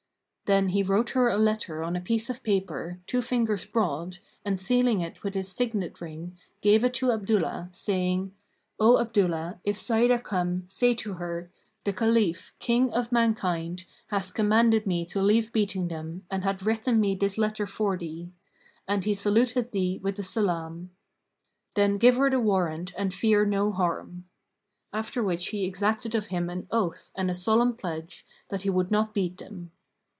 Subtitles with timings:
[0.47, 4.59] Then he wrote her a letter on a piece of paper, two fingers broad, and
[4.59, 8.33] sealing it with his signet ring, gave it to Abdullah, saying,
[8.77, 11.49] "O Abdullah, if Sa'idah come, say to her,
[11.85, 16.99] 'The Caliph, King of mankind, hath commanded me to leave beating them and hath written
[16.99, 18.33] me this letter for thee;
[18.89, 20.89] and he saluteth thee with the salam.'
[21.75, 24.25] Then give her the warrant and fear no harm."
[24.91, 28.91] After which he exacted of him an oath and a solemn pledge that he would
[28.91, 29.71] not beat them.